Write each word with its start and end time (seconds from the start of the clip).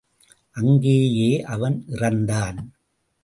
அங்கேயே 0.51 1.43
அவன் 1.43 1.83
இறந்தான். 1.87 2.57